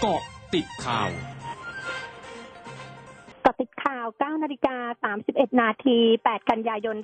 [0.00, 0.22] เกาะ
[0.54, 1.10] ติดข่าว
[3.44, 4.76] กาะติดข่าว 9 นาฬิกา
[5.20, 7.02] 31 นาที 8 กันยายน 2564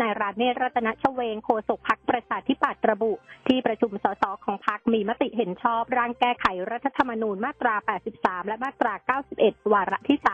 [0.00, 3.12] นายราเนศรัตนชเวงโฆษกพักประชาธิปัตย์ระบุ
[3.48, 7.74] ที่ประชุมสสของพักมีมติเห็นชอบร่างแก้ไขรัฐธรรมนูญมาตรา
[8.12, 8.94] 83 และมาตรา
[9.32, 10.28] 91 วาระที่ 3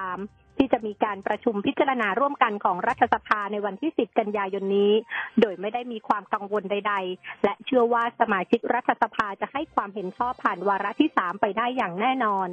[0.63, 4.93] ที่จะมีการประชุมพิจารณาร่วมกันของรัฐสภาในวันที่ 10 กันยายนนี้
[5.41, 12.49] โดยไม่ได้มีความกังวลใด ๆ และเชื่อว่าสมาชิกรัฐสภาจะให้ความเห็นชอบผ่านวาระที่ 3 ไปได้อย่างแน่นอน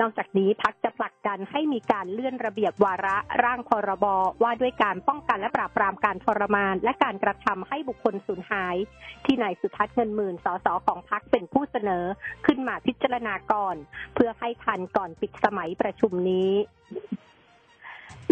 [0.00, 4.06] นอกจากนี้พักจะผลักดันให้มีการเลื่อนระเบียบวาระร่างพรบ
[4.42, 8.76] ว่าด้วยการป้องกันและปราบปรามการทรมาน และการกระทำให้บุคคลสูญหาย
[9.24, 12.04] ที่นายสุทัศน์เงินหมื่นสสของพักเป็นผู้เสนอ
[12.46, 13.76] ขึ้นมาพิจารณาก่อน
[14.14, 16.50] เพื่อให้ทันก่อนปิดสมัยประชุมนี้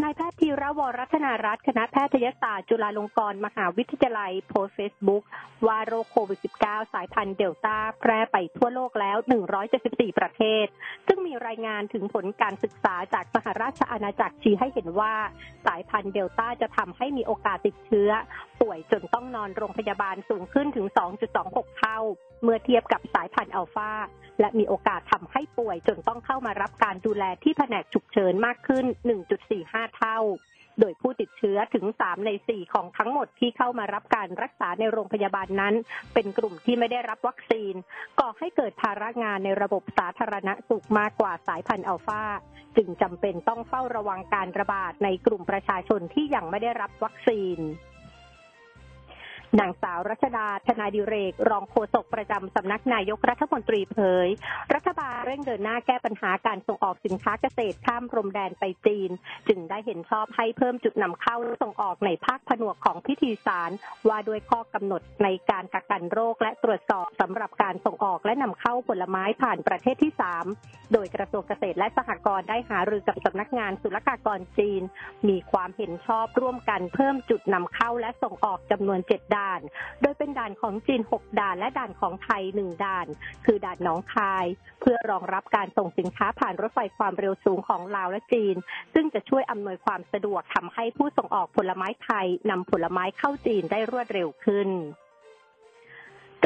[0.02, 5.23] นายแพทย์ธีระวรธนารัตน์คณะแพทยศาสตร์จุฬาลงกรณ์มหาวิทยาลัยโพสต์เฟซบุ๊ก
[5.66, 9.16] ว่าโรคโควิด -19 สายพันธุ์เดลต้าแพร่ไปทั่วโลกแล้ว
[9.68, 10.66] 174 ประเทศ
[11.06, 15.15] ซึ่งมีรายงานถึงผลการศึกษาจากสหราชอาณาจักรชี้ให้เห็นว่า
[15.66, 18.10] สายพันธุ์เดลต้าจะทำให้มีโอกาสติดเชื้อ
[18.66, 20.86] ป่วยจนต้องนอนโรงพยาบาลสูงขึ้นถึง
[21.32, 21.98] 2.26 เท่า
[22.42, 23.92] เมื่อเทียบกับสายพันธุ์อัลฟา
[24.40, 28.84] และมีโอกาสทำให้ป่วยจนต้องเข้ามารับการดูแลที่แผนกฉุกเฉินมากขึ้น
[29.40, 30.18] 1.45 เท่า
[30.80, 35.74] โดยผู้ติดเชื้อถึง 3 ใน 4 ของทั้งหมดที่เข้ามารับการรักษาในโรงพยาบาลนั้น
[36.14, 37.74] เป็นกลุ่มที่ไม่ได้รับวัคซีน
[38.20, 42.23] ก่อให้เกิดภาระงานในระบบสาธารณสุขมากกว่าสายพันธุ์อัลฟา
[42.76, 47.58] จึงจำเป็นต้องเฝ้าระวังการระบาดในกลุ่มประชาชนที่ยังไม่ได้รับวัคซีน
[49.60, 54.28] นางสาวรัชดาธนาดิเรก รองโฆษกประจำสำนักนายกรัฐมนตรีเผย
[54.74, 59.10] รัฐบาลเร่งเดินหน้าแก้ปัญหาการส่งออกสินค้าเกษตรข้ามพรมแดนไปจีน
[59.48, 63.70] จึงได้เห็นชอบให้เพิ่มจุดนำเข้าและส่งออกในภาคผนวกของพิธีสาร
[64.08, 70.12] ว่าด้วยข้อกำหนดในการกักกันโรคและตรวจสอบสำหรับการส่งออกและนำเข้าผลไม้ผ่านประเทศที่
[70.52, 74.82] 3 โดยกระทรวงเกษตรและสหกรณ์ได้หารือกับสำนักงานศุลกากรจีน
[75.28, 79.60] มีความเห็นชอบร่วมกันเพิ่มจุดนำเข้าและส่งออกจำนวน7ด่าน
[80.02, 83.06] โดยเป็นด่านของจีน 6 ด่าน และด่านของไทย 1 ด่าน
[83.44, 84.47] คือด่านหนองคาย
[84.80, 88.56] เพื่อรองรับการส่งสินค้าผ่านรถไฟความเร็วสูงของลาวและจีน
[88.94, 94.69] ซึ่งจะช่วยอำนวยความสะดวกทำให้ผู้ส่งออกผลไม้ไทยนำผลไม้เข้าจีนได้รวดเร็วขึ้น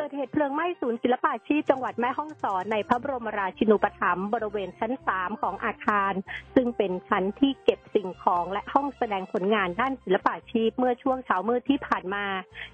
[0.00, 6.12] กิดเหตุเพลิงไหม้ศูนย์ศิลปาชีพจังหวัดแม่ฮ่องสอนในพระบรมราชินูปถัมภ์บริเวณชั้น 3 ของอาคาร
[6.54, 12.24] ซึ่งเป็นชั้นที่เก็บสิ่งของและห้องแสดงผลงานด้านศิลปาชีพเมื่อช่วงเช้ามืดที่ผ่านมา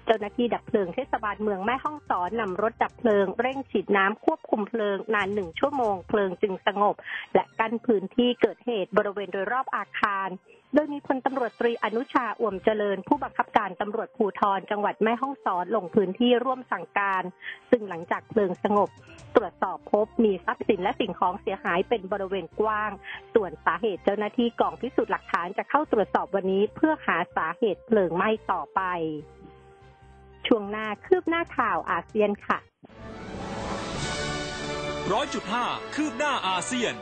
[0.05, 6.95] เจ้าหน้าที่ดับเพลิงเทศบาลเมืองแม่ฮ่องสอนนำรถดับเพลิง เร่งฉีดน้ำควบคุมเพลิงนานหนึ่งชั่วโมงเพลิงจึงสงบ
[7.33, 10.29] และกั้นพื้นที่เกิดเหตุบริเวณโดยรอบอาคาร
[10.73, 17.23] โดยมีพลตำรวจตรีอนุชาอ่วมเจริญ ผู้บังคับการตำรวจภูธรจังหวัดแม่ฮ่องสอนลงพื้นที่ร่วมสั่งการ
[17.69, 18.89] ซึ่งหลังจากเพลิงสงบ
[19.35, 22.91] ตรวจสอบพบมีทรัพย์สินและสิ่งของเสียหายเป็นบริเวณกว้าง
[23.33, 28.81] ส่วนสาเหตุเจ้าหน้าที่กองพิสูจน์หลักฐานจะเข้าตรวจสอบวันนี้เพื่อหาสาเหตุเพลิงไหม้ต่อไป
[30.47, 32.57] ช่วงหน้าคืบหน้าข่าวอาเซียนค่ะ
[35.11, 36.93] ร้อยจุดห้าคืบหน้าอาเซียน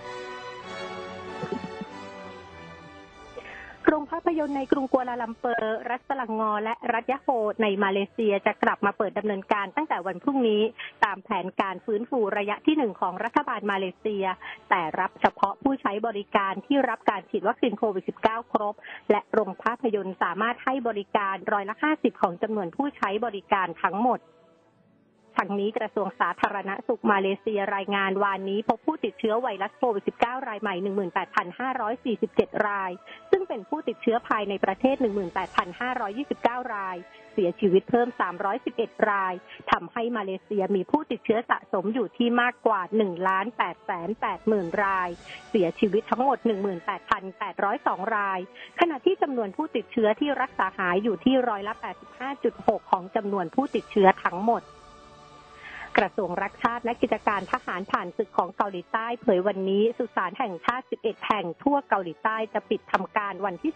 [3.87, 7.27] โรงภาพยนตร์ในกรุงกัวลาลัมเปอร์ รัฐสลังงอ และรัฐยะโฮ
[7.61, 10.61] ในมาเลเซียจะกลับมาเปิดดำเนินการตั้งแต่วันพรุ่งนี้
[11.03, 14.25] ตามแผนการฟื้นฟูระยะที่หนึ่งของรัฐบาลมาเลเซีย
[14.69, 18.75] แต่รับเฉพาะผู้ใช้บริการที่รับการฉีดวัคซีนโควิด -19 ครบ
[19.11, 24.19] และโรงภาพยนตร์สามารถให้บริการร้อยละ 50 ของจำนวนผู้ใช้บริการทั้งหมด
[25.37, 30.75] ทั้งนี้กระทรวงสาธารณสุขมาเลเซียรายงานวานนี้พบผู้ติดเชื้อไวรัสโควิด -19 รายใหม่
[31.91, 32.91] 18,547 ราย
[33.31, 34.95] ซึ่งเป็นผู้ติดเชื้อภายในประเทศ
[36.05, 36.97] 18,529 ราย
[37.33, 38.07] เสียชีวิตเพิ่ม
[38.59, 39.33] 311 ราย
[39.71, 45.09] ทำให้มาเลเซียมีผู้ติดเชื้อสะสมอยู่ที่มากกว่า 1 ล้าน8แสน8หมื่นราย
[45.49, 46.37] เสียชีวิตทั้งหมด
[47.27, 48.39] 18,802 ราย
[48.79, 51.73] ขณะที่จำนวนผู้ติดเชื้อที่รักษาหายอยู่ที่ร้อยละ
[52.31, 54.63] 85.6 ของจำนวนผู้ติดเชื้อทั้งหมด
[55.97, 63.73] กระทรวงรักชาติและกิจการทหารผ่านศึกของเกาหลีใต้เผยวันนี้สุสานแห่งชาติ 11 แห่งทั่วเกาหลีใต้จะปิดทำการวันที่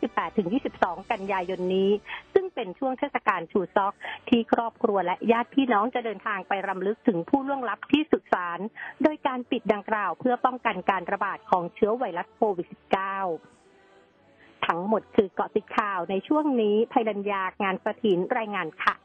[0.69, 1.92] 18-22 กันยายนนี้
[2.33, 3.94] ซึ่งเป็นช่วงเทศกาลชูซอก
[4.30, 8.60] ที่ครอบครัวและญาติพี่น้องจะเดินทางไปรำลึกถึงผู้ล่วงลับที่สุสาน
[9.04, 18.95] โดยการปิดดังกล่าวเพื่อป้องกันการระบาดของเชื้อไวรัสโควิด -19 ทั้งหมดคือเกาะติดข่าวในช่วงนี้ภัยรัญญางานสถินรายงานค่ะ